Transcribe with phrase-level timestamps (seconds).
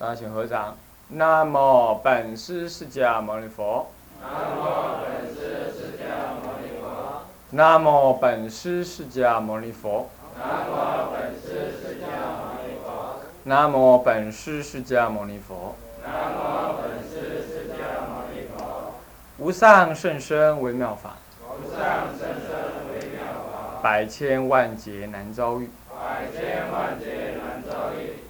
[0.00, 0.76] 大家请合掌。
[1.08, 3.90] 南无本师释迦牟尼佛。
[4.22, 4.62] 南无
[5.02, 7.22] 本师释迦牟尼佛。
[7.50, 10.08] 南无本师释迦牟尼佛。
[10.38, 13.10] 南无本师释迦牟尼佛。
[13.42, 15.74] 南无本师释迦牟尼佛。
[16.04, 18.94] 南无本师释迦牟尼佛。
[19.38, 21.80] 无上甚深微妙法，无上
[22.16, 22.54] 甚深
[22.92, 23.18] 微妙
[23.50, 25.68] 法，百千万劫难遭遇。
[25.90, 27.27] 百千万劫。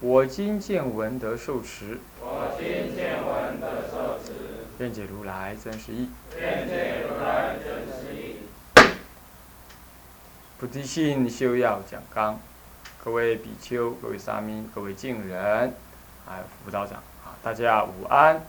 [0.00, 4.32] 我今见闻得受持，我今见闻得受持，
[4.78, 6.08] 愿解如来真实义。
[6.38, 8.36] 愿解如来真实义。
[10.56, 12.38] 菩提心修要讲纲，
[13.02, 15.74] 各位比丘、各位沙弥、各位敬人，
[16.24, 18.40] 还有辅导长，啊，大家午安。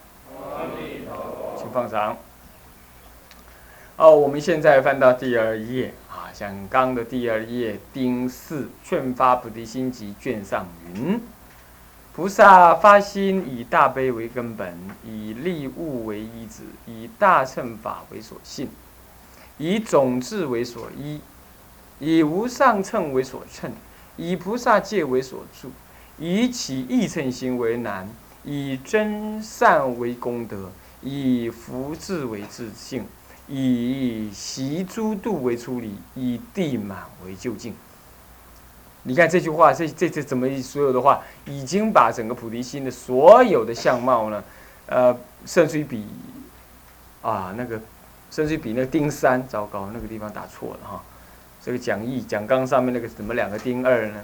[1.58, 2.16] 请放掌。
[3.97, 11.20] 哦，我们现在翻到第二页啊，讲纲的第二页丁四《劝发菩提心集》卷上云：
[12.20, 18.67] 菩萨发心以大悲为根本，以利物为依止，以大乘法为所信，
[19.58, 21.22] 以种智为所依，
[21.97, 23.72] 以无上乘为所乘，
[24.17, 25.72] 以菩萨戒为所住，
[26.17, 28.09] 以起义乘心为难，
[28.44, 30.70] 以真善为功德，
[31.02, 33.06] 以福智为自性。
[33.47, 37.73] 以习诸度为出离，以地满为就近。
[39.03, 44.44] 你看这句话，这这这怎么所有的话，已经把整个菩提心的所有的相貌呢，
[44.88, 46.06] 呃，甚至于比
[47.22, 47.80] 啊那个，
[48.30, 51.03] 甚至于比那个丁三，糟糕，那个地方打错了哈。
[51.64, 54.22] 这个讲义讲纲上面那个怎么两个丁二呢？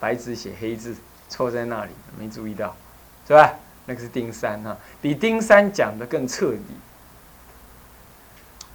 [0.00, 0.94] 白纸写黑字，
[1.28, 2.74] 错在那里，没注意到，
[3.26, 3.54] 是吧？
[3.86, 6.76] 那个是丁三哈，比丁三讲的更彻底。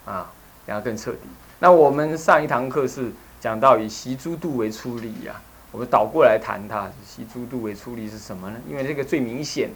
[0.05, 0.31] 啊，
[0.65, 1.27] 讲的更彻底。
[1.59, 3.11] 那我们上一堂课是
[3.41, 8.57] 讲到以习诸度为出离呀，我们倒过来谈它，习诸度为出离是什么呢？
[8.69, 9.71] 因为这个最明显、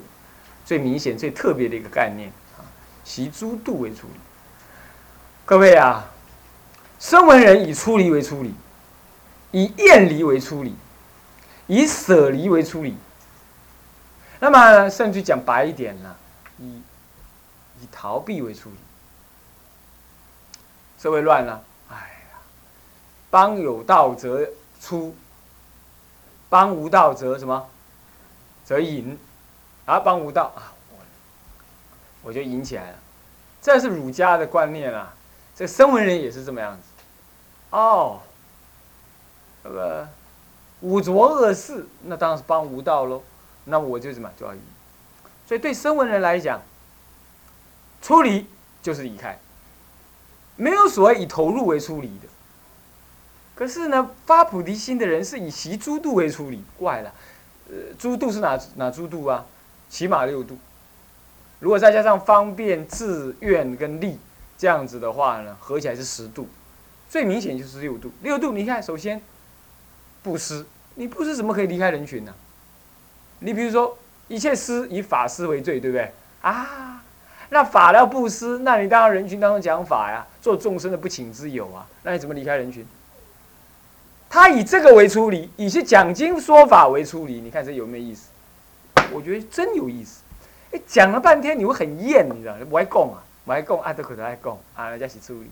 [0.63, 2.62] 最明显、最特别的一个概念啊，
[3.03, 4.19] 习诸度为出离。
[5.45, 6.06] 各位啊，
[7.00, 8.53] 声闻人以出离为出离，
[9.51, 10.75] 以厌离为出离，
[11.66, 12.95] 以舍离为出离。
[14.40, 16.16] 那么甚至讲白一点呢，
[16.59, 16.81] 以
[17.81, 18.75] 以逃避为出离。
[21.01, 21.63] 社会乱了，
[23.35, 25.13] 帮有道则出，
[26.47, 27.68] 帮无道则什么？
[28.63, 29.19] 则隐，
[29.84, 30.72] 啊，帮无道啊，
[32.23, 32.97] 我就隐起来了。
[33.62, 35.13] 这是儒家的观念啊，
[35.53, 36.84] 这声闻人也是这么样子。
[37.72, 38.22] 哦，
[39.63, 40.07] 那个
[40.79, 43.22] 五浊恶世，那当然是帮无道喽。
[43.66, 44.62] 那我就什么就要隐。
[45.46, 46.62] 所以对声闻人来讲，
[48.02, 48.47] 出离
[48.81, 49.38] 就是离开。
[50.56, 52.28] 没有所谓以投入为出离的，
[53.55, 57.13] 可是呢，发菩提心的人是以习诸度为处理，怪了。
[57.69, 59.45] 呃，诸度是哪哪诸度啊？
[59.89, 60.57] 起码六度。
[61.59, 64.19] 如果再加上方便、自愿跟利
[64.57, 66.47] 这样子的话呢，合起来是十度。
[67.09, 68.11] 最明显就是六度。
[68.21, 69.21] 六度，你看，首先
[70.22, 72.35] 布施，你布施怎么可以离开人群呢？
[73.39, 76.11] 你比如说，一切施以法施为最，对不对？
[76.41, 77.01] 啊。
[77.49, 82.85] 那法要布施，那你当然人群当中讲法呀，做众生的不请之友啊，那你怎么离开人群？
[84.35, 88.28] 他以这个为出离，以去讲经说法为出离，你看这有没有意思？
[89.13, 90.23] 我觉得真有意思。
[90.73, 92.66] 哎，讲了半天你会很厌，你知道吗？
[92.69, 95.50] 不爱讲啊，不爱讲，啊，都可能爱讲，啊，那才是出离。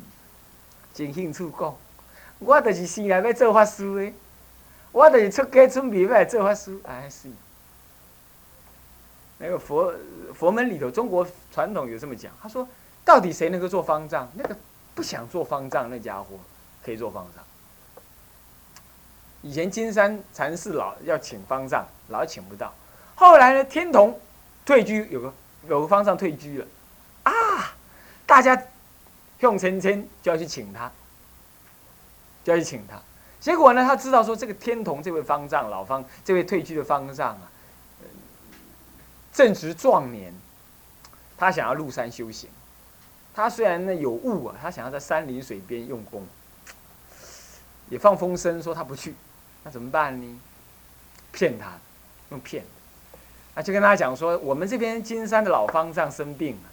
[0.94, 1.74] 真兴趣讲，
[2.40, 4.14] 我就是生来要做法师的，
[4.92, 7.30] 我就是出家出名要来做法师，哎是。
[9.38, 9.94] 那个佛
[10.34, 12.68] 佛门里头，中国传统有这么讲，他说：
[13.06, 14.30] 到底谁能够做方丈？
[14.36, 14.54] 那个
[14.94, 16.38] 不想做方丈那家伙
[16.84, 17.42] 可以做方丈。
[19.44, 22.74] 以前金山禅寺老要请方丈，老请不到。
[23.14, 24.20] 后来呢，天童
[24.66, 25.34] 退居，有个
[25.68, 26.66] 有个方丈退居了，
[27.24, 27.76] 啊，
[28.26, 28.60] 大家
[29.40, 30.90] 用谆谆就要去请他，
[32.44, 33.00] 就要去请他。
[33.40, 37.52] 结果呢，他知道说这个天童这位方丈老方，这位退居的方丈啊。
[39.34, 40.34] 正值壮年，
[41.38, 42.50] 他想要入山修行。
[43.36, 46.26] 他虽然呢有悟啊，他想要在山林水边用功，
[47.90, 49.16] 也放风声说他不去，
[49.64, 50.40] 那怎么办呢？
[51.32, 51.72] 骗他，
[52.30, 52.64] 用骗。
[53.56, 56.70] 啊，就跟他讲说，我们这边金山的老方丈生病了，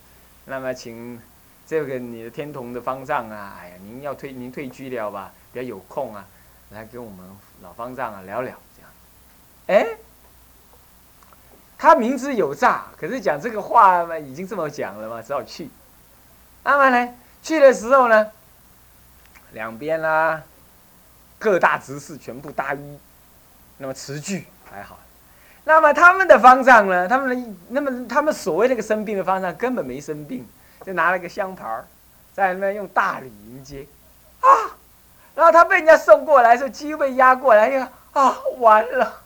[0.46, 1.20] 那么请
[1.66, 6.26] 这个你的天童的方丈啊，哎呀，您要退您退居了吧，比较有空啊，
[6.70, 7.18] 来跟我们
[7.62, 8.90] 老方丈啊聊聊这样。
[9.66, 9.96] 哎。
[11.82, 15.70] 他明知有诈，可是讲这个话嘛，已经这么讲了嘛，只好去。
[16.62, 18.30] 那么呢，去的时候呢，
[19.52, 20.42] 两边啦，
[21.40, 22.98] 各大执事全部搭衣，
[23.78, 24.98] 那么词句还好。
[25.64, 27.08] 那么他们的方丈呢？
[27.08, 30.46] 他们的那么他们所谓那个生病的方丈根本没生病，
[30.84, 31.84] 就拿了个香牌儿，
[32.34, 33.86] 在那边用大礼迎接，
[34.40, 34.48] 啊，
[35.34, 39.20] 然后他被人家送过来，时候，几乎被压过来，呀啊，完了，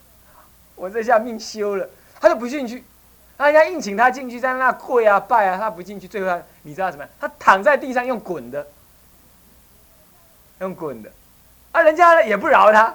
[0.75, 1.89] 我这下命休了，
[2.21, 2.85] 他就不进去，
[3.39, 7.13] 人家硬请他进去，在那跪啊拜啊，他不进去，最后他你知道怎么样？
[7.21, 8.67] 他躺在地上用滚的，
[10.61, 11.11] 用滚的，
[11.75, 12.95] 啊，人家也不饶他。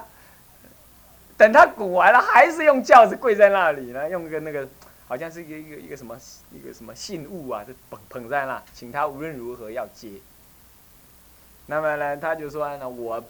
[1.36, 4.66] 等他鼓完了，还是用轿子跪在那里呢，用个那个，
[5.06, 6.18] 好像是一个一个一个什么
[6.50, 10.12] 一个什么信物啊，就捧捧在那，请他无论如何要接。
[11.66, 13.22] 那么呢，他就说呢，我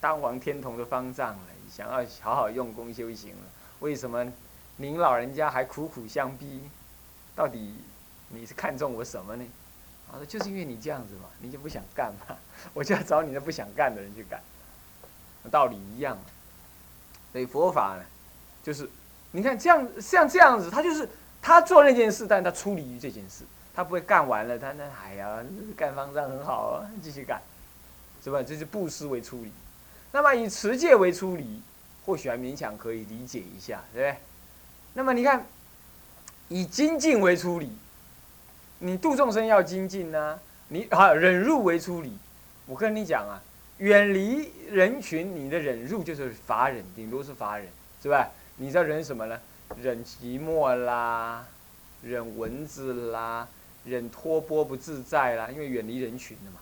[0.00, 3.42] 当王天童的方丈了，想要好好用功修行了，
[3.78, 4.26] 为什么
[4.78, 6.60] 您老人家还苦苦相逼？
[7.36, 7.76] 到底
[8.30, 9.44] 你是看中我什么呢？
[10.10, 12.36] 他说就是因为你这样子嘛，你就不想干嘛，
[12.72, 14.40] 我就要找你那不想干的人去干，
[15.48, 16.16] 道理一样。
[17.32, 18.02] 所以佛法呢，
[18.62, 18.88] 就是
[19.32, 21.06] 你看这样像这样子，他就是
[21.42, 23.44] 他做那件事，但他出离于这件事，
[23.74, 25.44] 他不会干完了，他那哎呀，
[25.76, 27.42] 干方丈很好啊，继续干，
[28.24, 28.42] 是吧？
[28.42, 29.52] 这是布施为出离，
[30.12, 31.60] 那么以持戒为出离，
[32.06, 34.18] 或许还勉强可以理解一下，对不对？
[34.94, 35.44] 那么你看，
[36.48, 37.70] 以精进为出离，
[38.78, 42.16] 你度众生要精进呢，你啊忍辱为出离，
[42.64, 43.42] 我跟你讲啊。
[43.78, 47.68] 远离人群，你的忍辱就是法忍，顶多是法忍，
[48.02, 48.30] 是吧？
[48.56, 49.38] 你在忍什么呢？
[49.82, 51.46] 忍寂寞啦，
[52.02, 53.46] 忍蚊子啦，
[53.84, 56.60] 忍托钵不自在啦，因为远离人群的嘛。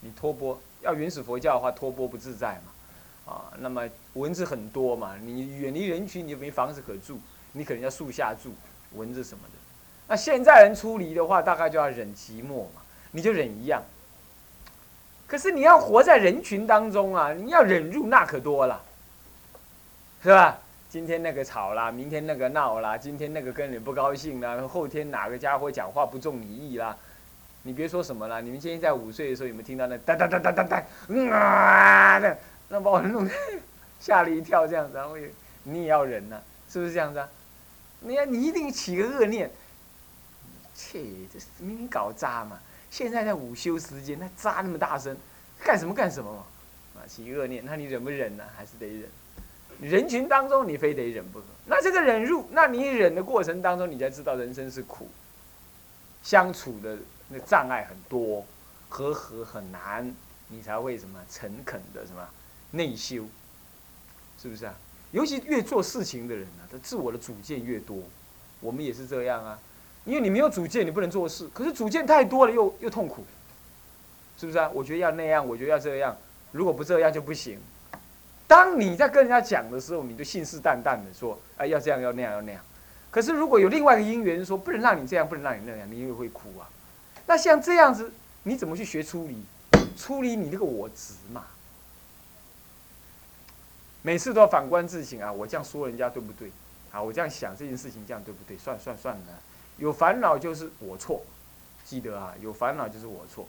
[0.00, 3.32] 你托钵要原始佛教的话，托钵不自在嘛。
[3.32, 7.20] 啊，那么蚊子很多嘛，你远离人群，你就没房子可住，
[7.52, 8.52] 你可能要树下住，
[8.96, 9.54] 蚊子什么的。
[10.08, 12.82] 那现在人出离的话，大概就要忍寂寞嘛，
[13.12, 13.84] 你就忍一样。
[15.30, 18.82] 可是你要活在人群当中啊，你要忍辱那可多了，
[20.24, 20.58] 是吧？
[20.88, 26.96] 今天那个吵啦，明天那个闹啦，今天那个跟你不高兴啦，后天哪个家伙讲话不中你意啦？
[27.62, 30.82] 你别说什么了，你们今天在午睡的时候有没有听到那哒哒哒哒哒哒，
[31.32, 32.36] 啊的，
[32.68, 33.30] 那把我弄
[34.00, 35.16] 吓了一跳，这样子，然后
[35.62, 37.28] 你也要忍呐，是不是这样子啊？
[38.00, 39.48] 你要你一定起个恶念，
[40.74, 40.98] 切，
[41.32, 42.58] 这明明搞渣嘛。
[42.90, 45.16] 现在在午休时间，那扎那么大声，
[45.62, 46.44] 干什么干什么嘛？
[46.96, 48.44] 啊，起恶念，那你忍不忍呢？
[48.56, 49.08] 还是得忍。
[49.80, 51.44] 人群当中，你非得忍不可。
[51.66, 55.08] 那这个忍入，那你忍的过程当中，你才知道人生是苦，
[56.22, 56.98] 相处的
[57.28, 58.44] 那障碍很多，
[58.88, 60.14] 和和很难，
[60.48, 62.28] 你才会什么诚恳的什么
[62.72, 63.24] 内修，
[64.42, 64.74] 是不是啊？
[65.12, 67.96] 尤其越做事情的人呢，他自我的主见越多，
[68.60, 69.58] 我们也是这样啊。
[70.10, 71.48] 因为你没有主见，你不能做事。
[71.54, 73.24] 可是主见太多了，又又痛苦，
[74.36, 74.68] 是不是啊？
[74.74, 76.16] 我觉得要那样，我觉得要这样，
[76.50, 77.60] 如果不这样就不行。
[78.48, 82.60] 当你在跟人家讲的时候，你就信誓旦旦的说：“哎，要这样，要那样，要那样。”
[83.08, 86.68] 可是如果有另外一个因缘说不能让你这样，不能让你那样，你又会哭啊。
[87.26, 88.12] 那像这样子，
[88.42, 89.44] 你怎么去学出离？
[89.96, 91.44] 出离你那个我执嘛。
[94.02, 95.30] 每次都要反观自省啊！
[95.30, 96.50] 我这样说人家对不对？
[96.90, 98.58] 啊，我这样想这件事情这样对不对？
[98.58, 99.42] 算算算了。
[99.80, 101.22] 有烦恼就是我错，
[101.84, 103.48] 记得啊，有烦恼就是我错。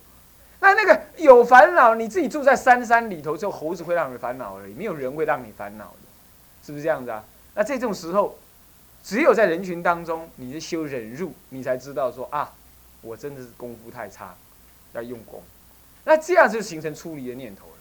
[0.62, 6.07] 那那个有烦恼，你自己住在山山里头，就猴子会让你烦恼而已，没有人会让你烦恼的，
[6.66, 7.22] 是不是这样子啊？
[7.53, 8.38] 那这种时候，
[9.03, 12.53] 只有在人群当中，你是修忍辱，你才知道说啊，
[13.01, 14.34] 我真的是功夫太差，
[14.94, 15.44] 要用功。
[16.05, 17.74] 那这样就形成出离的念头了。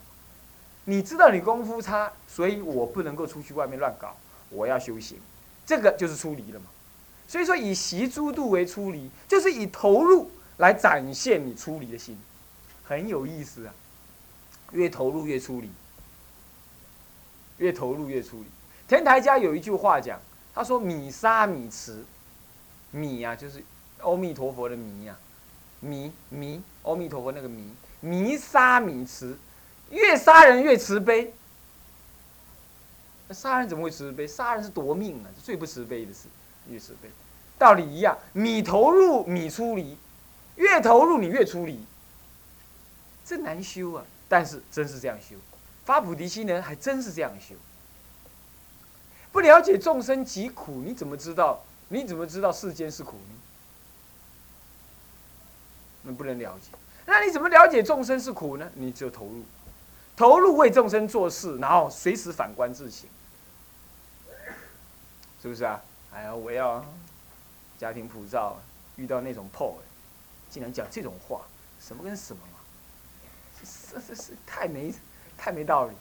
[0.86, 4.16] 你知道你功夫差，所以我不能够出去外面乱搞，
[4.48, 5.18] 我要修行，
[5.64, 6.66] 这个就是出离了嘛。
[7.30, 12.18] 所以说，以习诸度为出离，就是以投入来展现你出离的心，
[12.82, 13.74] 很有意思啊。
[14.72, 15.70] 越投入越出离，
[17.58, 18.46] 越投入越出离。
[18.88, 20.20] 天台家有一句话讲，
[20.52, 22.04] 他说：“米沙米慈，
[22.90, 23.62] 米啊，就是
[24.00, 25.16] 阿弥陀佛的米啊，
[25.78, 29.38] 弥弥，阿弥陀佛那个弥，弥沙米慈，
[29.90, 31.32] 越杀人越慈悲。
[33.28, 34.26] 那杀人怎么会慈悲？
[34.26, 36.26] 杀人是夺命啊，最不慈悲的事。”
[36.70, 37.10] 越慈悲，
[37.58, 38.16] 道理一样。
[38.32, 39.98] 米投入，米出离，
[40.56, 41.84] 越投入你越出离，
[43.24, 44.04] 这难修啊！
[44.28, 45.36] 但是真是这样修，
[45.84, 47.54] 发菩提心人还真是这样修。
[49.32, 51.62] 不了解众生疾苦，你怎么知道？
[51.88, 53.34] 你怎么知道世间是苦呢？
[56.02, 56.70] 那不能了解。
[57.06, 58.70] 那你怎么了解众生是苦呢？
[58.74, 59.44] 你只有投入，
[60.16, 63.08] 投入为众生做事，然后随时反观自省，
[65.42, 65.80] 是不是啊？
[66.12, 66.84] 哎呀，我要
[67.78, 68.58] 家庭普照，
[68.96, 69.76] 遇到那种破，
[70.50, 71.42] 竟然讲这种话，
[71.80, 72.58] 什么跟什么嘛？
[73.64, 74.92] 是是是，太没
[75.38, 75.94] 太没道理，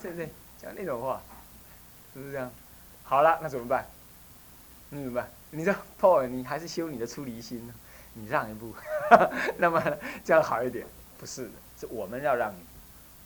[0.00, 0.30] 对不对？
[0.62, 1.20] 讲那种话，
[2.14, 2.50] 是不是这样？
[3.02, 3.84] 好了，那怎么办？
[4.90, 5.28] 你明白？
[5.50, 7.74] 你说 Paul，你还是修你的出离心呢？
[8.14, 8.74] 你让一步，
[9.58, 9.82] 那么
[10.24, 10.86] 这样好一点？
[11.18, 12.58] 不是的，是我们要让你。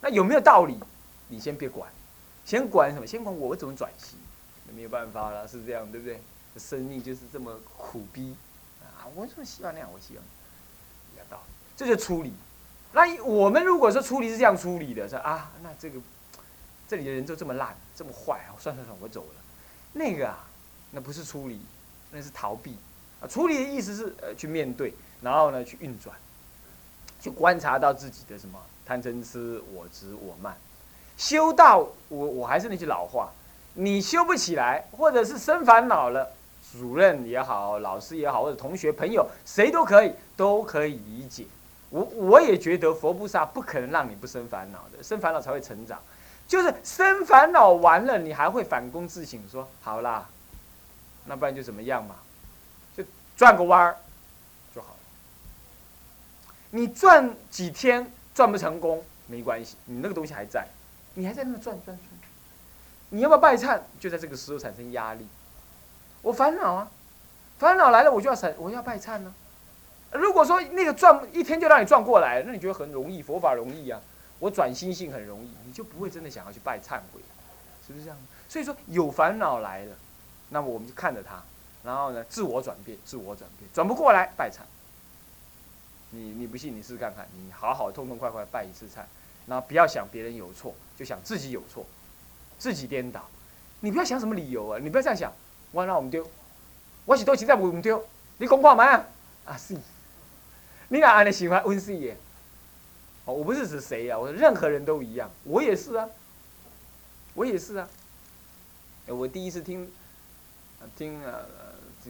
[0.01, 0.79] 那有没有道理？
[1.27, 1.91] 你先别管，
[2.43, 3.05] 先管什么？
[3.05, 4.17] 先管我怎么转型？
[4.75, 6.19] 没有办法了，是这样，对不对？
[6.57, 8.35] 生命就是这么苦逼
[8.81, 9.09] 啊！
[9.15, 10.23] 我这么希望那样，我希望
[11.13, 12.31] 一样道理，这就处理。
[12.91, 15.99] 那我们如果说处理是这样处理的，说啊，那这个
[16.87, 19.41] 这里的人就这么烂，这么坏，我算算算，我走了。
[19.93, 20.45] 那个啊，
[20.91, 21.59] 那不是处理，
[22.11, 22.77] 那是逃避
[23.19, 23.25] 啊。
[23.27, 26.15] 处理的意思是呃去面对，然后呢去运转，
[27.19, 30.55] 去观察到自己的什么贪嗔痴我执我慢。
[31.17, 33.31] 修道，我我还是那句老话，
[33.75, 36.31] 你修不起来，或者是生烦恼了，
[36.71, 41.45] 主任也好，老师也好，或者同学朋友谁都可以，都可以理解。
[41.89, 45.99] 我我也觉得佛菩萨不可能让你不生烦恼的，生烦恼才会成长。
[46.47, 50.27] 就是生烦恼完了，你还会反躬自省，说好啦，
[51.25, 52.15] 那不然就怎么样嘛？
[52.95, 53.03] 就
[53.37, 53.95] 转个弯儿
[54.75, 54.99] 就好了。
[56.69, 60.67] 你转几天转不成功没关系，你那个东西还在，
[61.13, 61.97] 你还在那转转转。
[63.13, 63.79] 你要不要拜忏？
[63.99, 65.27] 就在这个时候产生压力。
[66.23, 66.89] 我烦恼啊，
[67.59, 69.31] 烦恼来了我就要闪，我要拜忏呢。
[70.13, 73.21] 如果说那个转一天就让你转过来，那你觉得很容易？
[73.21, 74.01] 佛法容易啊，
[74.39, 77.21] 我转心性很容易，你就不会真的想要去拜忏悔，
[77.85, 78.17] 是不是这样？
[78.49, 79.95] 所以说有烦恼来了，
[80.49, 81.39] 那么我们就看着他，
[81.83, 84.61] 然后呢，自我转变，自我转变，转不过来拜忏。
[86.09, 89.03] 你你不信，你试试看看，你好好痛痛快快拜一次忏，
[89.45, 91.85] 然后不要想别人有错，就想自己有错，
[92.63, 93.21] 自己颠倒。
[93.81, 95.33] 你不要想什么理由啊，你不要这样想，
[95.73, 96.25] 我让我们丢，
[97.03, 98.01] 我是都实在不丢，
[98.37, 98.85] 你讲话嘛
[99.43, 99.57] 啊？
[99.57, 99.75] 是。
[100.87, 102.15] 你哪安尼喜欢温室耶？
[103.25, 106.07] 哦，我不是指谁呀，我说任何人都一样，我也是啊，
[107.33, 107.89] 我也是啊。
[109.07, 109.91] 我第一次听，
[110.95, 111.43] 听呃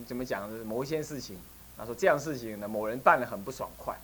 [0.06, 1.36] 怎么讲某一件事情，
[1.76, 3.98] 他说这样事情呢，某人办的很不爽快，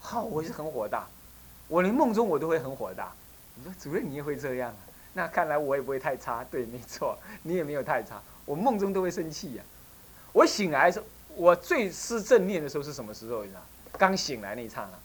[0.00, 1.06] 好，我是很火大，
[1.68, 3.12] 我连梦中我都会很火大。
[3.56, 4.88] 你说主任你也会这样啊？
[5.14, 9.62] 那看来我也不会太差，对，没错，你也没有太差，我梦中都会生气呀。
[10.32, 13.42] 我醒来的时候，我最失正念的时候是什么时候？
[13.42, 13.60] 你知道？
[13.98, 14.98] 刚醒来那一刹那，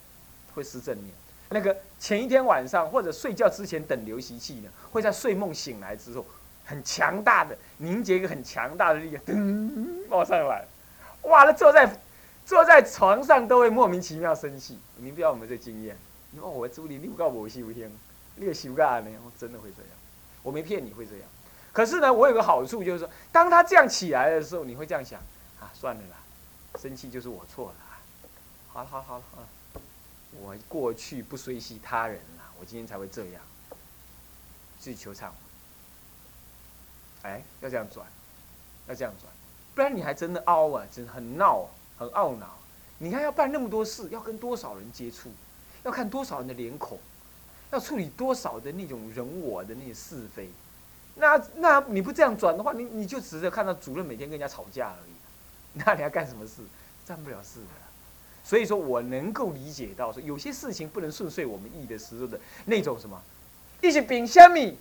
[0.54, 1.08] 会失正念。
[1.50, 6.24] 那个前一天晚上或者睡觉之前等流习气呢，会在睡梦醒来之后，
[6.64, 10.64] 很强大的凝结一个很强大的力量，噔冒上来，
[11.22, 11.44] 哇！
[11.44, 11.90] 那坐在
[12.44, 14.78] 坐在床上都会莫名其妙生气。
[14.96, 15.96] 你不要我们这经验，
[16.30, 17.90] 你问我朱你你不告我修天，
[18.38, 19.10] 你也修干呢？
[19.38, 19.90] 真的会这样，
[20.42, 21.28] 我没骗你会这样。
[21.72, 25.20] 可是呢，我有个好处就是说，当他这样起来的时候，你会这样想
[25.60, 26.16] 啊，算了啦，
[26.80, 27.74] 生气就是我错了。
[28.68, 29.42] 好了好了好了啊！
[30.40, 33.42] 我过去不随喜他人了，我今天才会这样，
[34.78, 35.34] 自己求忏悔。
[37.22, 38.06] 哎，要这样转，
[38.86, 39.32] 要这样转，
[39.74, 41.68] 不然你还真的凹啊，真的很闹，
[41.98, 42.58] 很懊恼。
[42.98, 45.30] 你看要办那么多事，要跟多少人接触，
[45.82, 46.98] 要看多少人的脸孔，
[47.70, 50.48] 要处理多少的那种人我的那些是非。
[51.16, 55.12] 那那你不这样转的话，你你就只是看到主任每天跟人家吵架而已，
[55.84, 56.62] 那你要干什么事？
[57.06, 57.66] 干不了事的。
[58.44, 63.20] 所以说我能够理解到，说有些事情不能顺遂我们意的时候的那种什么，
[63.82, 64.76] 一是凭什么？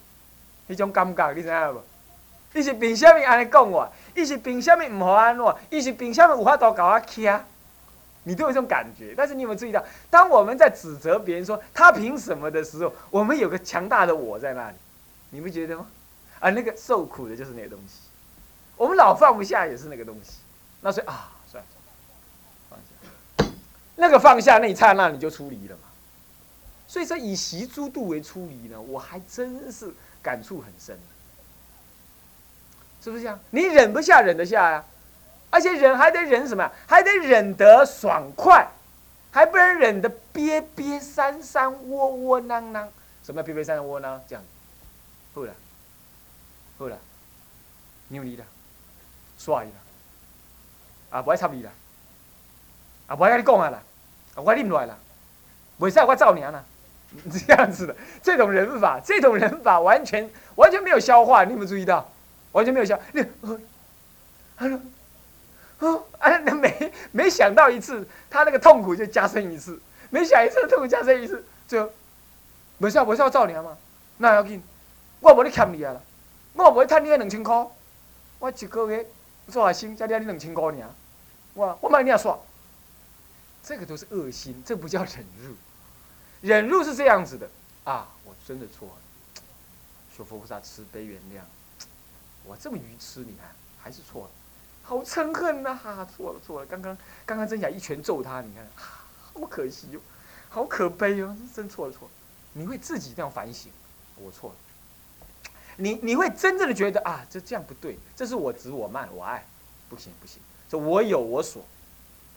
[0.68, 1.82] 那种感觉你知道不？
[2.58, 3.92] 一是凭什么安尼讲我？
[4.16, 5.60] 一是凭什么唔好安我？
[5.70, 7.42] 一是凭什么有法度搞我徛？
[8.28, 9.14] 你都有这种感觉。
[9.16, 14.76] 但是你有没有注意到，当我们在指责别人说他凭什么的时候，我们有个强大的我在那里，
[15.30, 15.88] 你不觉得吗？
[16.40, 18.02] 啊，那个受苦的就是那个东西，
[18.76, 20.40] 我们老放不下也是那个东西。
[20.82, 21.32] 那所以啊。
[24.00, 25.82] 那个放下那一刹那，你就出离了嘛。
[26.88, 29.92] 所以说，以习诸度为出离呢，我还真是
[30.22, 30.96] 感触很深。
[33.02, 33.40] 是不是这样？
[33.50, 34.86] 你忍不下，忍得下呀？
[35.50, 36.70] 而且忍还得忍什么？
[36.86, 38.68] 还得忍得爽快，
[39.32, 42.88] 还不能忍得憋憋三三窝窝囊囊。
[43.24, 44.22] 什么憋憋三三窝囊？
[44.28, 44.44] 这样，
[45.34, 45.54] 好了，
[46.78, 46.98] 好了，
[48.10, 48.44] 牛你了，
[49.38, 49.72] 帅了，
[51.10, 51.70] 啊，不爱插你了，
[53.08, 53.82] 啊，不爱跟你讲啊啦。
[54.36, 54.98] 我拎来了，
[55.78, 56.64] 为啥我造你啊？
[57.32, 62.10] 这样子的这种人法，这种人法完全完全没有消化，你有没有注意到？
[62.52, 63.22] 完全没有消，你，
[64.58, 64.68] 啊，
[65.80, 69.80] 哦， 啊，没没想到一次，他那个痛苦就加深一次，
[70.10, 71.92] 没想一次痛苦加深一次，就，
[72.80, 73.78] 为啥为啥我造你啊嘛？
[74.18, 74.62] 那要紧，
[75.20, 76.02] 我无咧欠你啊啦，
[76.54, 77.68] 我无咧趁你两千块，
[78.40, 79.06] 我一个月
[79.50, 80.90] 做下心才领你两千块尔，
[81.54, 82.38] 我我买你啊耍。
[83.64, 85.54] 这个都是恶心，这不叫忍辱。
[86.40, 87.50] 忍辱是这样子的
[87.84, 89.42] 啊，我真的错了，
[90.16, 91.42] 求佛菩萨慈悲原谅。
[92.46, 94.30] 我这么愚痴，你看还是错了。
[94.88, 95.76] 好嗔恨呐！
[95.76, 98.66] 哈，错了错了，刚刚刚刚真想一拳揍他，你看，
[99.34, 100.00] 好可惜哟，
[100.48, 102.12] 好可悲哦，真错了错了。
[102.54, 103.70] 你会自己这样反省，
[104.16, 104.56] 我错了。
[105.76, 109.46] 你你会真正的觉得啊，这这样不对，这是我执我慢我爱，
[109.90, 111.62] 不行不行，这我有我所，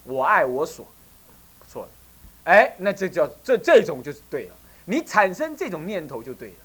[0.02, 0.84] 我爱我所，
[1.68, 1.88] 错了。
[2.46, 4.54] 哎，那这叫这这种就是对了。
[4.86, 6.56] 你产生这种念头就对了，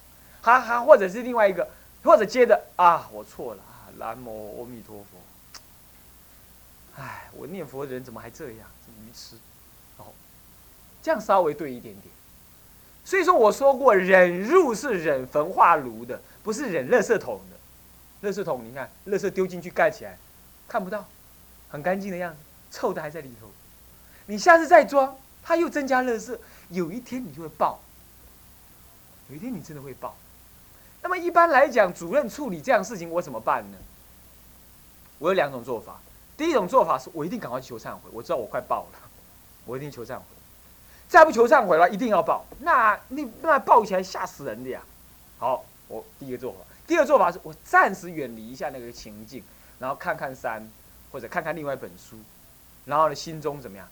[0.41, 1.69] 哈哈，或者是另外一个，
[2.03, 5.19] 或者接着啊，我错了啊，南无阿弥陀佛。
[6.97, 9.35] 哎，我念佛的人怎么还这样，这么愚痴？
[9.97, 10.05] 哦，
[11.03, 12.13] 这样稍微对一点点。
[13.03, 17.55] 所以说我说过，忍辱是忍焚化炉的，不是忍垃圾桶的。
[18.27, 20.17] 垃圾桶，你看，垃圾丢进去盖起来，
[20.67, 21.05] 看不到，
[21.69, 22.39] 很干净的样子，
[22.71, 23.47] 臭的还在里头。
[24.25, 26.35] 你下次再装，它又增加垃圾，
[26.69, 27.79] 有一天你就会爆。
[29.29, 30.15] 有一天你真的会爆。
[31.03, 33.77] 那么一般来讲，主任处理这样事情，我怎么办呢？
[35.19, 35.99] 我有两种做法。
[36.37, 38.99] 第一种做法是我一定赶快求忏悔，我知道我快爆了，
[39.65, 40.23] 我一定求忏悔。
[41.07, 42.43] 再不求忏悔了，一定要爆。
[42.59, 44.81] 那那那爆起来吓死人的呀！
[45.37, 46.59] 好，我第一个做法。
[46.87, 49.43] 第二个做法是我暂时远离一下那个情境，
[49.79, 50.67] 然后看看山，
[51.11, 52.17] 或者看看另外一本书，
[52.85, 53.87] 然后呢，心中怎么样？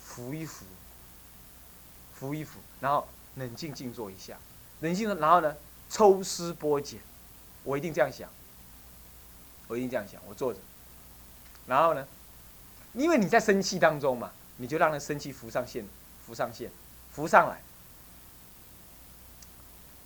[0.00, 0.64] 扶一扶，
[2.14, 4.36] 扶一扶，然后冷静静坐一下。
[4.80, 5.56] 冷静，然后呢，
[5.90, 7.00] 抽丝剥茧，
[7.64, 8.28] 我一定这样想，
[9.68, 10.60] 我一定这样想，我坐着，
[11.66, 12.06] 然后呢，
[12.94, 15.84] 因为你在生气当中嘛，你就让那生气浮上线，
[16.26, 16.70] 浮上线，
[17.12, 17.60] 浮上来。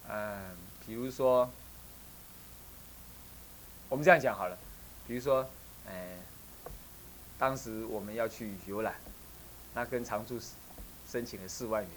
[0.08, 1.50] 嗯，比如说，
[3.88, 4.56] 我们这样讲好了，
[5.06, 5.48] 比如说，
[5.88, 6.16] 哎，
[7.38, 8.94] 当时我们要去游览，
[9.74, 10.38] 那跟常住
[11.10, 11.90] 申请了四万元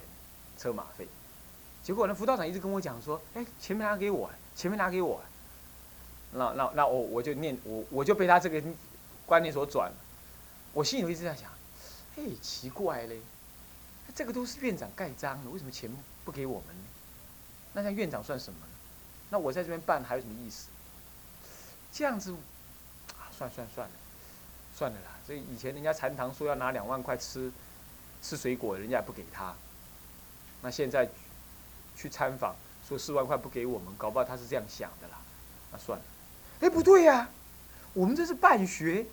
[0.58, 1.06] 车马费。
[1.82, 5.22] 结果呢，辅导长一直跟我讲说：“哎，钱没拿给我，钱没拿给我。”
[6.32, 8.62] 那那那我我就念我我就被他这个
[9.30, 9.92] 观念所转。
[10.72, 11.48] 我心里一直在想
[12.18, 13.20] ：“哎，奇怪嘞，
[14.12, 15.88] 这个都是院长盖章的，为什么钱
[16.24, 16.82] 不给我们呢？
[17.74, 18.72] 那像院长算什么呢？
[19.28, 20.66] 那我在这边办还有什么意思？
[21.92, 22.32] 这样子
[23.12, 23.94] 啊，算算算了，
[24.76, 25.12] 算了啦。
[25.24, 27.52] 所以以前人家禅堂说要拿两万块吃
[28.20, 29.54] 吃水果，人家也不给他。
[30.62, 31.08] 那现在。”
[31.96, 32.54] 去参访，
[32.88, 35.18] 说四万块不给我们，搞不好他是这样想的啦。
[35.70, 36.04] 那算了，
[36.60, 37.28] 哎，不对呀，
[37.92, 39.04] 我们这是办学，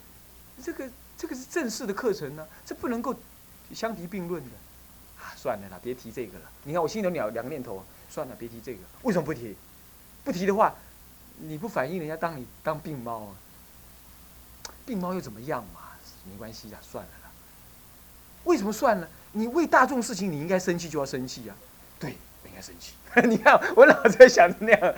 [0.64, 3.16] 这个这个是正式的课程呢，这不能够
[3.74, 4.50] 相提并论的。
[5.20, 6.46] 啊，算了啦，别提这个了。
[6.64, 8.80] 你看我心里有两两个念头，算了，别提这个。
[9.04, 9.56] 为什么不提？
[10.24, 10.76] 不提的话，
[11.38, 13.36] 你不反映人家当你当病猫啊？
[14.86, 15.82] 病猫又怎么样嘛？
[16.30, 17.32] 没关系的，算了啦。
[18.44, 19.08] 为什么算呢？
[19.32, 21.56] 你为大众事情，你应该生气就要生气啊。
[22.00, 22.16] 对。
[22.46, 22.94] 应该生气，
[23.28, 24.96] 你看我老在想那样，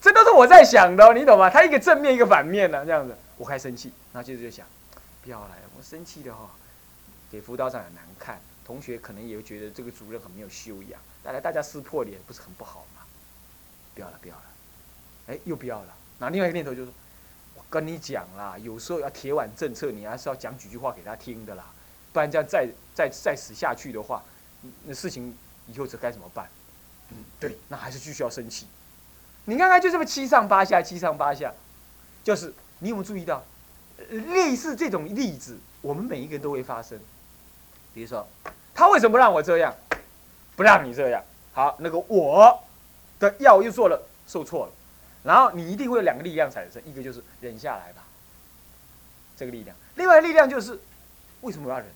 [0.00, 1.50] 这都是我在想的，你懂吗？
[1.50, 4.66] 他一个正面，一个反面呢，这样子，我开生气，然后接着就想，
[5.22, 6.50] 不要来了，我生气的话，
[7.30, 13.02] 给辅导长也难看，同学可能也会觉得这个主任很没有修养，带来大家撕破脸，不是很不好吗？
[13.94, 14.44] 不要了，不要了，
[15.28, 15.94] 哎，又不要了。
[16.18, 16.92] 那另外一个念头就是，
[17.54, 21.64] 我跟你讲啦，有时候要铁腕政策，你还是要讲几句话给他听的啦，
[22.12, 24.22] 不然这样再再再死下去的话，
[24.84, 26.48] 那事情以后这该怎么办？
[27.10, 28.66] 嗯，对，那还是继续要生气。
[29.46, 31.52] 你看看，就这么七上八下，七上八下，
[32.22, 33.42] 就是你有没有注意到，
[34.08, 36.98] 类似这种例子，我们每一个人都会发生。
[37.94, 38.26] 比如说，
[38.74, 39.74] 他为什么不让我这样，
[40.56, 41.22] 不让你这样？
[41.52, 42.58] 好，那个我
[43.18, 44.72] 的药又做了受挫了，
[45.24, 48.04] 然后你一定会有两个力量产生，一个就是忍下来吧，
[49.36, 50.78] 这个力量；另外力量就是
[51.40, 51.86] 为什么我要忍？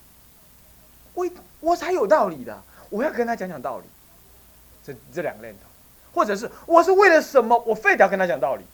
[1.14, 1.28] 我
[1.60, 3.84] 我才有道理的，我要跟他讲讲道理。
[4.84, 5.68] 这这两个念头，
[6.12, 7.56] 或者是我是为了什么？
[7.64, 8.64] 我非得要跟他讲道理。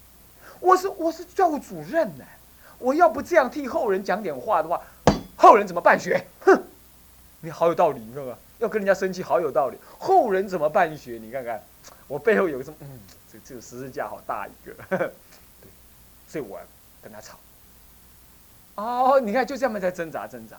[0.58, 2.24] 我是我是教务主任呢，
[2.78, 4.80] 我要不这样替后人讲点话的话，
[5.36, 6.24] 后人怎么办学？
[6.40, 6.62] 哼，
[7.40, 9.78] 你好有道理，你看看，要跟人家生气好有道理。
[9.98, 11.18] 后人怎么办学？
[11.20, 11.62] 你看看，
[12.06, 12.76] 我背后有个什么？
[12.80, 13.00] 嗯，
[13.32, 15.10] 这这个十字架好大一个， 对，
[16.28, 16.58] 所以我
[17.02, 17.38] 跟他吵。
[18.76, 20.56] 哦，你看就这样在挣扎挣扎。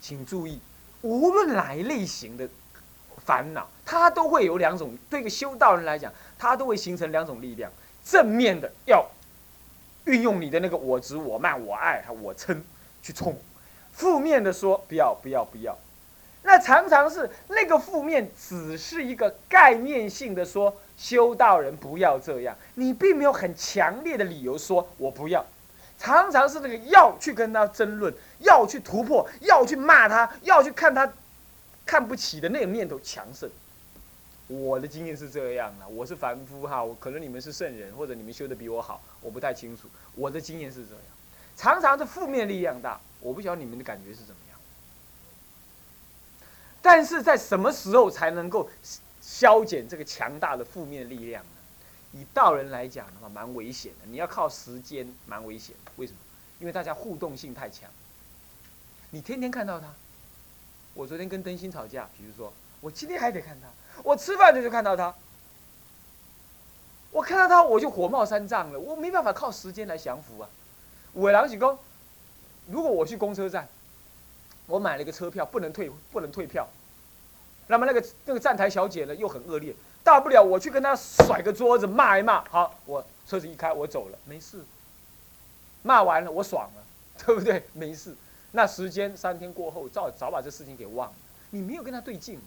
[0.00, 0.60] 请注意，
[1.02, 2.48] 无论哪一类型的。
[3.24, 4.96] 烦恼，它都会有两种。
[5.08, 7.70] 对一个修道人来讲，它都会形成两种力量。
[8.04, 9.06] 正面的要
[10.04, 12.60] 运用你的那个我执、我慢、我爱、我嗔
[13.02, 13.32] 去冲；
[13.92, 15.76] 负面的说不要、不要、不要。
[16.42, 22.56] 那常常是那个负面只是一个概念性的说，修道人不要这样。
[22.74, 25.44] 你并没有很强烈的理由说我不要。
[25.98, 31.12] 常常是那个要去跟他争论，要去突破，要去骂他，要去看他。
[31.84, 33.50] 看不起的那种念头强盛，
[34.52, 39.88] 我的经验是这样的，我是凡夫哈，我可能你们是圣人，或者你们修的比我好，我不太清楚。
[40.14, 41.02] 我的经验是这样，
[41.56, 43.00] 常常是负面力量大。
[43.20, 44.58] 我不晓得你们的感觉是怎么样。
[46.82, 48.68] 但是在什么时候才能够
[49.22, 51.50] 消减这个强大的负面力量呢？
[52.12, 54.06] 以道人来讲的话，蛮危险的。
[54.06, 55.92] 你要靠时间，蛮危险的。
[55.96, 56.18] 为什么？
[56.58, 57.88] 因为大家互动性太强。
[59.10, 59.94] 你天天看到他，
[60.94, 63.68] 我昨天跟灯芯吵架，比如说，我今天还得看他，
[64.02, 65.14] 我吃饭的时候看到他，
[67.10, 70.48] 我看到他我就火冒三丈了，我没办法靠时间来降服啊。
[71.14, 71.78] 伟郎举公，
[72.68, 73.68] 如果我去公车站，
[74.66, 76.66] 我买了一个车票，不能退，不能退票，
[77.66, 84.64] 那么那个那个站台小姐呢又很恶劣，大不了我去跟他甩个桌子骂一骂，好，我车子一开我走了，没事。
[85.82, 86.84] 骂完了我爽了，
[87.26, 87.64] 对不对？
[87.72, 88.14] 没事。
[88.52, 91.14] 那时间三天过后，早早把这事情给忘了。
[91.50, 92.40] 你没有跟他对劲？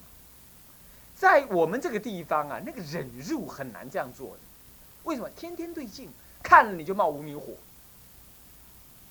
[1.16, 4.40] 在我们这个地方啊，那个忍辱很难这样做的。
[5.04, 5.30] 为什么？
[5.36, 6.10] 天天对镜，
[6.44, 7.54] 看了你就冒无名火。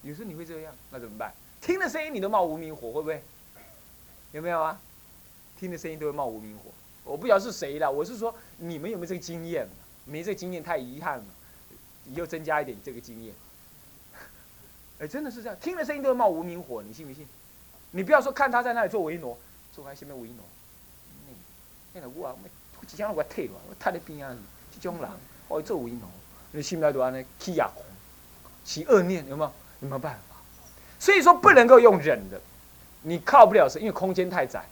[0.03, 1.33] 有时候你会这样，那怎么办？
[1.61, 3.23] 听了声音你都冒无名火，会不会？
[4.33, 4.79] 有没有啊？
[5.59, 6.71] 听的声音都会冒无名火。
[7.05, 9.67] 我不晓得是谁了，我是说你们有没有这个经验？
[10.05, 11.25] 没这个经验太遗憾了，
[12.05, 13.35] 你又增加一点这个经验。
[15.01, 17.27] 哎，真的是这样，听的声音都会冒无名火，你信不信？
[17.93, 19.39] 你不要说看他在那里做维诺，
[19.73, 20.45] 做在下面维诺，
[21.95, 22.35] 那我啊，
[22.81, 24.37] 我即将我退了，我瘫在边啊，
[24.73, 25.09] 这种人
[25.49, 26.03] 我做维诺，
[26.53, 27.85] 你心内都安尼起牙红，
[28.65, 29.53] 起恶念，有没有？
[29.81, 30.37] 有没有办法？
[30.99, 32.41] 所以说不能够用忍的，
[33.03, 34.65] 你靠不了是因为空间太窄。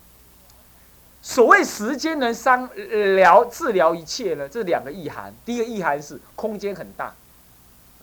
[1.22, 2.68] 所谓时间能伤
[3.16, 5.32] 疗治疗一切呢，这两个意涵。
[5.44, 7.14] 第一个意涵是空间很大，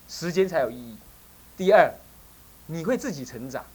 [0.08, 0.98] 时间才有意义。
[1.56, 1.92] 第二。
[2.72, 3.66] 你会自己成长，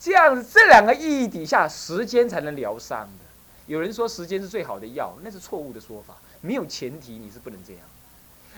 [0.00, 3.24] 这样这两个意义底下，时间才能疗伤的。
[3.66, 6.14] 有人说时间是最好的药，那是错误的说法。
[6.40, 7.82] 没有前提，你是不能这样。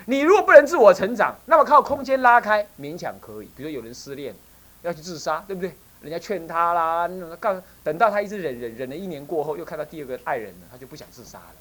[0.07, 3.51] 你如果不能自我成长，那么靠空间拉开勉强可以。
[3.57, 4.33] 比如有人失恋，
[4.83, 5.75] 要去自杀，对不对？
[6.01, 7.09] 人家劝他啦，
[7.41, 11.55] 干等到他一直忍忍忍了一年过后，又看到第二个爱人了，他就不想自杀了。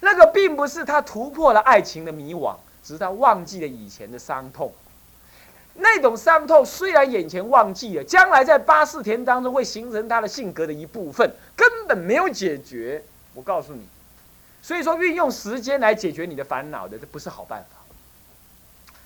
[0.00, 4.72] 那个并不是他突破了爱情的迷惘，只是他忘记了以前的伤痛。
[5.74, 13.02] 那种伤痛虽然眼前忘记了，将来在八四田当中会形成他的性格的一部分，根本没有解决。
[13.34, 13.86] 我告诉你，
[14.62, 17.78] 所以说运用时间来解决你的烦恼的，这不是好办法。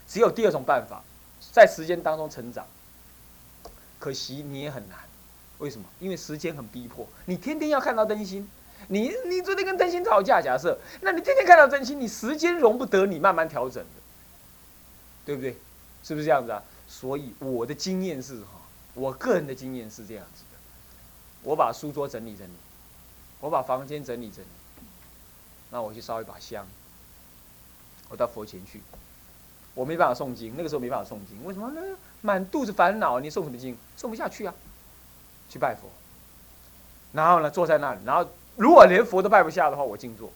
[0.06, 1.02] 只有第二种办法，
[1.52, 2.66] 在时间当中成长。
[3.98, 4.98] 可惜你也很难，
[5.58, 5.84] 为什么？
[5.98, 8.48] 因为时间很逼迫，你天天要看到灯芯。
[8.86, 14.00] 你你昨天跟灯芯吵架，假设，那你天天看到灯芯，你时间容不得你慢慢调整的，
[15.26, 15.56] 对不对？
[16.02, 16.62] 是不是这样子啊？
[16.86, 18.62] 所以我的经验是哈，
[18.94, 20.58] 我个人的经验是这样子的。
[21.42, 22.52] 我把书桌整理整理，
[23.40, 24.48] 我把房间整理整理，
[25.70, 26.66] 那我去烧一把香，
[28.08, 28.80] 我到佛前去。
[29.74, 31.80] 我没办法诵经，那个时候没办法诵经，为什么呢？
[32.22, 33.76] 满肚子烦恼，你诵什么经？
[33.98, 34.54] 诵不下去啊。
[35.50, 35.88] 去拜佛，
[37.12, 40.32] 然后呢，坐在那里，然后如果连佛都拜不下的话，我静坐。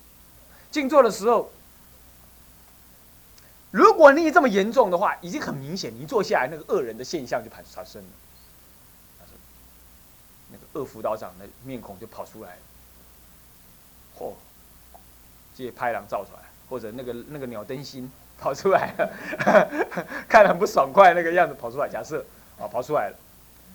[0.70, 1.50] 静坐的时候。
[3.72, 8.08] 如果你这么严重的话，已经很明显，你坐下来那个恶人的现象就产产生了。
[10.50, 12.56] 那个恶辅导长的面孔就跑出来了。
[14.18, 14.34] 嚯，
[15.56, 19.10] 这些拍狼照出来，或者那个那个鸟灯芯跑出来了，
[20.28, 21.88] 看很不爽快那个样子跑出来。
[21.88, 22.22] 假设
[22.58, 23.16] 啊跑出来了，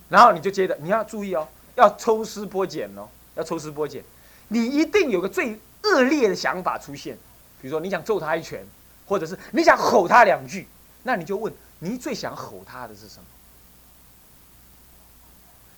[0.08, 4.04] 然后你就接着你要注意哦，要抽丝剥茧哦，要抽丝剥茧。
[4.46, 7.16] 你一定有个最恶劣的想法出现，
[7.60, 8.64] 比如说你想揍他一拳。
[9.08, 10.68] 或者是你想吼他两句，
[11.02, 13.24] 那你就问你最想吼他的是什么？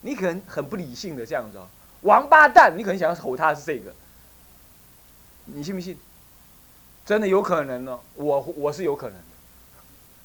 [0.00, 1.66] 你可能很不理性的这样子哦，
[2.00, 2.74] 王八蛋！
[2.76, 3.94] 你可能想要吼他的是这个，
[5.44, 5.96] 你信不信？
[7.06, 9.24] 真的有可能呢，我我是有可能的，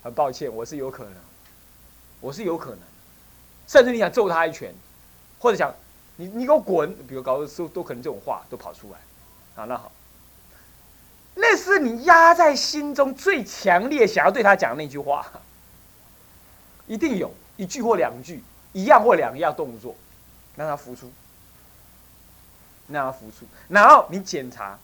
[0.04, 1.14] 很抱歉，我是有可能，
[2.22, 2.80] 我是有可能，
[3.68, 4.74] 甚至你想揍他一拳，
[5.40, 5.74] 或者想
[6.16, 9.00] 你你给我滚，比如搞的时候都可能这种话都跑出来，
[9.62, 9.92] 啊，那好。
[11.38, 15.30] 那是你压在心中最强烈想要对他讲的那句话，
[16.88, 19.96] 一定有一句或两句，一样或两样动作，
[20.56, 21.12] 让他付出，
[22.88, 24.80] 让他付出，然后你检查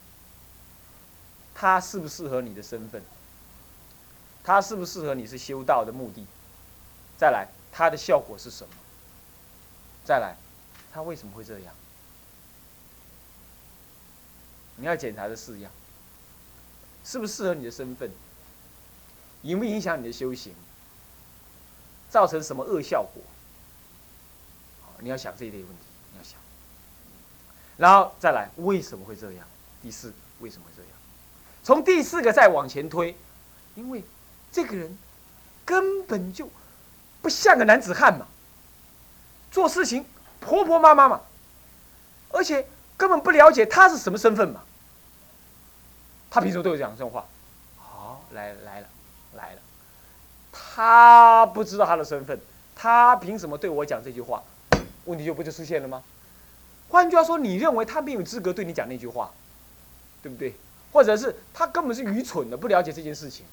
[1.55, 3.01] 他适不适合你的身份，
[4.43, 6.27] 他适不适合你是修道的目的，
[7.17, 8.73] 再来他的效果是什么，
[10.03, 10.35] 再来
[10.91, 11.73] 他为什么会这样，
[14.75, 15.71] 你要检查这四样。
[17.03, 18.11] 适不适合你的身份？
[19.43, 20.53] 影不影响你的修行？
[22.09, 23.23] 造成什么恶效果？
[24.99, 26.33] 你要想这一类问题，你要想。
[27.77, 29.47] 然后再来，为什么会这样？
[29.81, 30.91] 第四，为什么会这样？
[31.63, 33.17] 从第四个再往前推，
[33.73, 34.03] 因为
[34.51, 34.95] 这个人
[35.65, 36.47] 根本就
[37.21, 38.27] 不像个男子汉嘛，
[39.49, 40.05] 做事情
[40.39, 41.21] 婆婆妈妈嘛，
[42.29, 44.63] 而且根本不了解他是什么身份嘛。
[46.31, 47.25] 他凭什么对我讲这种话？
[47.77, 48.87] 好，来来了，
[49.35, 49.59] 来了，
[50.51, 52.39] 他不知道他的身份，
[52.73, 54.41] 他凭什么对我讲这句话？
[55.05, 56.01] 问题就不就出现了吗？
[56.89, 59.31] 换句话说，你认为他没有资格对你讲那句话，
[60.23, 60.55] 对不对？
[60.93, 63.45] 或者是他根本是愚蠢的，不了解这件事情，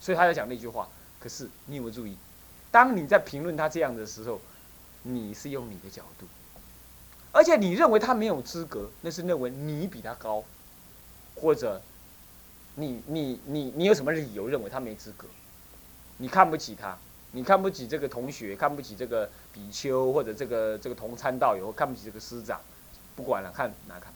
[0.00, 0.88] 所以他要讲那句话。
[1.18, 2.16] 可是你有没有注意，
[2.70, 4.40] 当你在评论他这样的时候，
[5.02, 6.26] 你是用你的角度，
[7.32, 10.42] 而且你认为他没有资格，那是认为你比他高，
[11.34, 11.80] 或者
[12.80, 15.26] 你你你你有什么理由认为他没资格？
[16.16, 16.96] 你看不起他，
[17.32, 22.58] 你看不起这个同学，看不起这个比丘，或者这个这个同参道友，看不起这个师长，
[23.14, 24.10] 不管了，看哪看？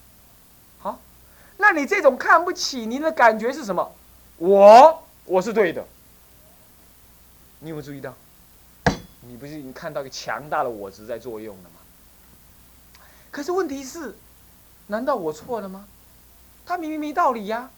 [0.79, 0.99] 好。
[1.59, 3.93] 那你这种看不起你的感觉是什么？
[4.39, 5.87] 我我是对的，
[7.61, 8.15] 你有没有注意到？
[9.21, 13.01] 你不是已经看到一个强大的我值在作用了吗？
[13.31, 14.15] 可是问题是，
[14.87, 15.87] 难道我错了吗？
[16.67, 17.71] 他明明没道理呀。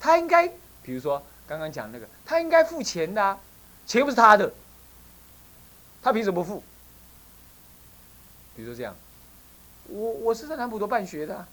[0.00, 0.48] 他应该，
[0.82, 3.38] 比如说刚刚讲那个，他应该付钱的，
[3.86, 4.52] 钱又不是他的，
[6.02, 6.62] 他凭什么不付？
[8.54, 8.94] 比如说这样，
[9.86, 11.46] 我我是在南普陀办学的。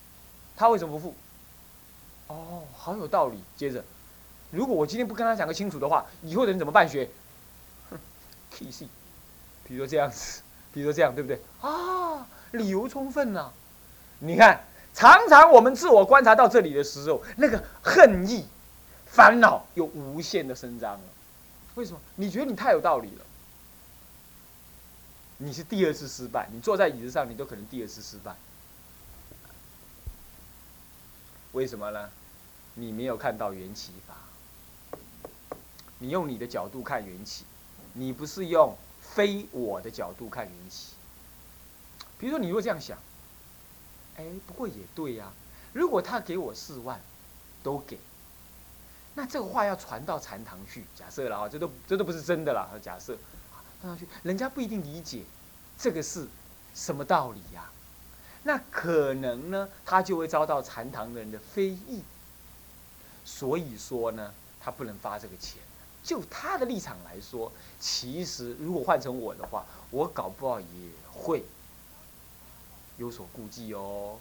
[0.58, 1.16] 他为什么不付？
[2.28, 3.44] 哦，好有道理。
[3.58, 3.84] 接着，
[4.52, 7.10] 如果我今天不跟他讲个清楚的话，以后的人怎么办学？
[7.90, 8.00] 哼
[8.52, 8.88] ，K C，
[9.68, 10.42] 比如说这样子，
[10.74, 11.42] 比如说这样，对不对？
[11.60, 13.52] 啊，理由充分呐。
[14.20, 14.64] 你看，
[14.96, 18.46] 常常我们自我观察到这里的时候，那个恨意、
[19.06, 21.02] 烦恼又无限的伸张了。
[21.76, 22.00] 为什么？
[22.16, 23.26] 你觉得你太有道理了？
[25.38, 28.34] 你是第二次失败，你坐在椅子上，你都可能第二次失败。
[31.52, 32.10] 为什么呢？
[32.74, 34.98] 你没有看到缘起法，
[36.00, 37.44] 你用你的角度看缘起，
[37.92, 40.94] 你不是用非我的角度看缘起。
[42.18, 42.98] 比如说，你如果这样想，
[44.18, 45.32] 哎，不过也对呀。
[45.74, 47.00] 如果他给我四万，
[47.62, 47.98] 都给，
[49.14, 52.80] 那这个话要传到禅堂去，假设了啊，这都这都不是真的了。
[52.82, 53.18] 假设，
[53.82, 55.24] 传上去，人家不一定理解
[55.78, 56.28] 这个是
[56.74, 57.70] 什么道理呀。
[58.44, 62.04] 那可能呢，他就会遭到禅堂的人的非议。
[63.26, 65.62] 所以说呢，他不能发这个钱。
[66.04, 70.68] 就他的立场来说，其实如果换成我的话，我搞不好也
[71.12, 71.44] 会
[72.98, 74.18] 有所顾忌哦。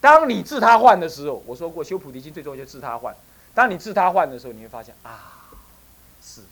[0.00, 3.14] 当你治他换的时候，我说过修菩提心最重要就治他换。
[3.54, 5.48] 当你治他换的时候，你会发现啊，
[6.22, 6.42] 是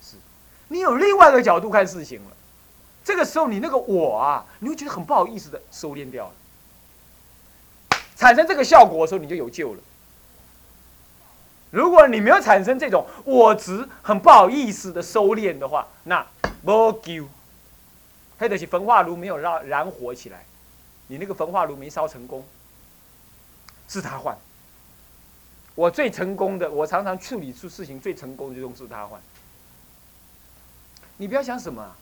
[0.00, 0.16] 是，
[0.68, 2.30] 你有另外一个角度看事情了。
[3.04, 6.32] 这个时候，你那个我啊，你会觉得很不好意思的收敛掉了。
[8.16, 9.80] 产生这个效果的时候，你就有救了。
[11.70, 16.24] 如果你没有产生这种我执，很不好意思的收敛的话，那
[16.60, 17.26] 没救。
[18.38, 20.44] 黑的是焚化炉没有让燃火起来，
[21.12, 22.42] 你那个焚化炉没烧成功，
[23.86, 24.34] 自他换。
[25.74, 29.20] 我最成功的，我常常处理出事情最成功的就用自他换。
[31.18, 31.94] 你不要想什么，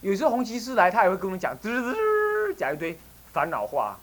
[0.00, 2.98] 有时候红旗师来，他也会跟我们讲，滋滋讲一堆
[3.32, 3.96] 烦恼话。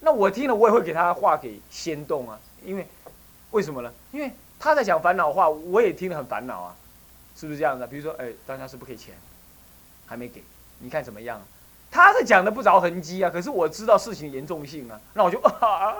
[0.00, 2.86] 那我听了，我也会给他话给先动啊，因为
[3.50, 3.92] 为什么呢？
[4.12, 6.76] 因为他在讲烦恼话，我也听得很烦恼啊，
[7.36, 7.86] 是不是这样的？
[7.86, 9.14] 比如说，哎，大家是不给钱，
[10.06, 10.42] 还没给，
[10.78, 11.38] 你看怎么样？
[11.90, 15.94] 他是讲的不着痕迹啊，可是我知道事情严重性啊，那我就 啊，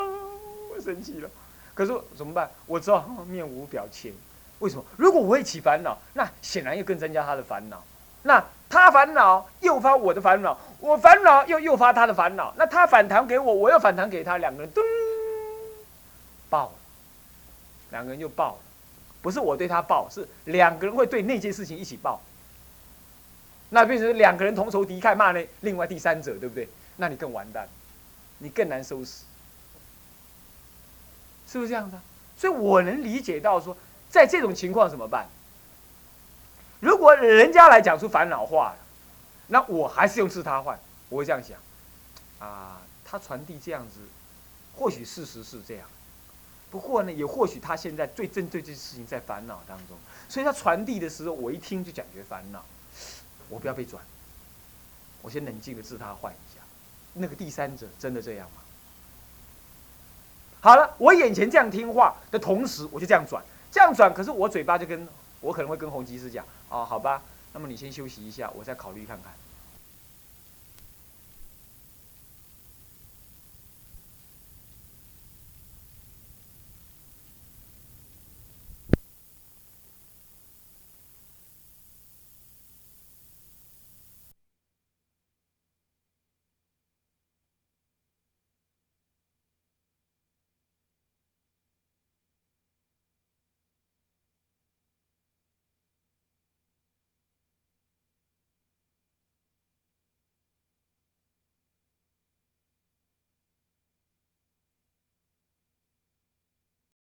[0.75, 1.31] 我生气了。
[1.75, 2.51] 可是怎么办？
[2.67, 4.15] 我知道面无表情，
[4.59, 4.85] 为什么？
[4.97, 7.83] 如果我也起烦恼，那显然又更增加他的烦恼。
[8.23, 12.55] 那他烦恼诱发我的烦恼，我烦恼又诱发他的烦恼。
[12.57, 14.83] 那他反弹给我，我又反弹给他，两个人咚
[16.49, 16.73] 爆了，
[17.91, 18.59] 两个人就爆了。
[19.21, 22.21] 不是我对他爆，是两个人会对那件事情一起爆。
[23.75, 26.69] 那变成两个人同仇敌忾，骂那另外第三者，对不对？
[26.97, 27.69] 那你更完蛋，
[28.39, 29.25] 你更难收拾，
[31.49, 31.97] 是不是这样子？
[32.37, 33.77] 所以我能理解到说，
[34.09, 35.27] 在这种情况怎么办？
[36.79, 38.77] 如果人家来讲出烦恼话，
[39.49, 41.59] 那我还是用自他换，我会这样想，
[42.39, 43.99] 啊，他传递这样子，
[44.77, 45.89] 或许事实是这样，
[46.71, 49.97] 不过呢，也或许他现在最针对这件事情在烦恼当中，
[50.29, 52.65] 所以他传递的时候，我一听就感觉烦恼，
[53.49, 54.03] 我不要被转，
[55.23, 56.61] 我先冷静的自他换一下，
[57.13, 58.61] 那个第三者真的这样吗？
[60.61, 65.07] 好了，我眼前这样听话的同时，我就这样转，这样转，可是我嘴巴就跟。
[65.41, 67.21] 我可能会跟洪吉师讲，哦，好吧，
[67.53, 69.31] 那么你先休息一下，我再考虑看看。